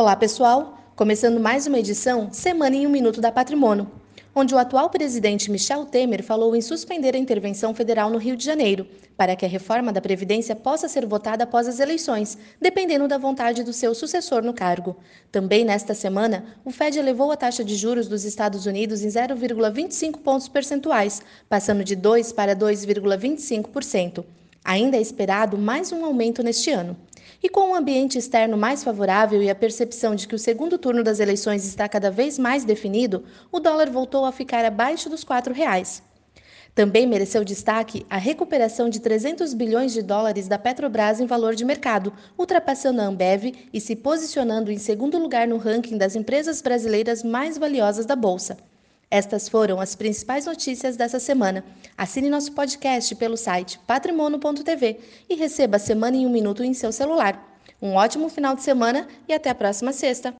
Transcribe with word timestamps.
Olá, 0.00 0.14
pessoal! 0.14 0.78
Começando 0.94 1.40
mais 1.40 1.66
uma 1.66 1.80
edição 1.80 2.32
Semana 2.32 2.76
em 2.76 2.86
um 2.86 2.88
Minuto 2.88 3.20
da 3.20 3.32
Patrimônio, 3.32 3.90
onde 4.32 4.54
o 4.54 4.58
atual 4.58 4.88
presidente 4.90 5.50
Michel 5.50 5.86
Temer 5.86 6.22
falou 6.22 6.54
em 6.54 6.60
suspender 6.62 7.16
a 7.16 7.18
intervenção 7.18 7.74
federal 7.74 8.08
no 8.08 8.16
Rio 8.16 8.36
de 8.36 8.44
Janeiro, 8.44 8.86
para 9.16 9.34
que 9.34 9.44
a 9.44 9.48
reforma 9.48 9.92
da 9.92 10.00
Previdência 10.00 10.54
possa 10.54 10.86
ser 10.86 11.04
votada 11.04 11.42
após 11.42 11.66
as 11.66 11.80
eleições, 11.80 12.38
dependendo 12.60 13.08
da 13.08 13.18
vontade 13.18 13.64
do 13.64 13.72
seu 13.72 13.92
sucessor 13.92 14.40
no 14.40 14.54
cargo. 14.54 14.96
Também 15.32 15.64
nesta 15.64 15.94
semana, 15.94 16.44
o 16.64 16.70
Fed 16.70 16.96
elevou 16.96 17.32
a 17.32 17.36
taxa 17.36 17.64
de 17.64 17.74
juros 17.74 18.06
dos 18.06 18.24
Estados 18.24 18.66
Unidos 18.66 19.02
em 19.02 19.08
0,25 19.08 20.18
pontos 20.18 20.46
percentuais, 20.46 21.20
passando 21.48 21.82
de 21.82 21.96
2 21.96 22.30
para 22.30 22.54
2,25%. 22.54 24.24
Ainda 24.68 24.98
é 24.98 25.00
esperado 25.00 25.56
mais 25.56 25.92
um 25.92 26.04
aumento 26.04 26.42
neste 26.42 26.70
ano. 26.70 26.94
E 27.42 27.48
com 27.48 27.70
um 27.70 27.74
ambiente 27.74 28.18
externo 28.18 28.54
mais 28.54 28.84
favorável 28.84 29.42
e 29.42 29.48
a 29.48 29.54
percepção 29.54 30.14
de 30.14 30.28
que 30.28 30.34
o 30.34 30.38
segundo 30.38 30.76
turno 30.76 31.02
das 31.02 31.20
eleições 31.20 31.64
está 31.64 31.88
cada 31.88 32.10
vez 32.10 32.38
mais 32.38 32.66
definido, 32.66 33.24
o 33.50 33.60
dólar 33.60 33.88
voltou 33.88 34.26
a 34.26 34.30
ficar 34.30 34.66
abaixo 34.66 35.08
dos 35.08 35.22
R$ 35.22 35.28
4,00. 35.30 36.02
Também 36.74 37.06
mereceu 37.06 37.42
destaque 37.44 38.04
a 38.10 38.18
recuperação 38.18 38.90
de 38.90 39.00
300 39.00 39.54
bilhões 39.54 39.94
de 39.94 40.02
dólares 40.02 40.46
da 40.46 40.58
Petrobras 40.58 41.18
em 41.18 41.24
valor 41.24 41.54
de 41.54 41.64
mercado, 41.64 42.12
ultrapassando 42.36 43.00
a 43.00 43.06
Ambev 43.06 43.54
e 43.72 43.80
se 43.80 43.96
posicionando 43.96 44.70
em 44.70 44.76
segundo 44.76 45.16
lugar 45.16 45.48
no 45.48 45.56
ranking 45.56 45.96
das 45.96 46.14
empresas 46.14 46.60
brasileiras 46.60 47.22
mais 47.22 47.56
valiosas 47.56 48.04
da 48.04 48.14
Bolsa. 48.14 48.58
Estas 49.10 49.48
foram 49.48 49.80
as 49.80 49.94
principais 49.94 50.46
notícias 50.46 50.96
dessa 50.96 51.18
semana. 51.18 51.64
Assine 51.96 52.28
nosso 52.28 52.52
podcast 52.52 53.14
pelo 53.14 53.36
site 53.36 53.78
patrimono.tv 53.86 54.98
e 55.28 55.34
receba 55.34 55.76
a 55.76 55.80
Semana 55.80 56.16
em 56.16 56.26
um 56.26 56.30
Minuto 56.30 56.62
em 56.62 56.74
seu 56.74 56.92
celular. 56.92 57.58
Um 57.80 57.94
ótimo 57.94 58.28
final 58.28 58.54
de 58.54 58.62
semana 58.62 59.08
e 59.26 59.32
até 59.32 59.50
a 59.50 59.54
próxima 59.54 59.92
sexta! 59.92 60.37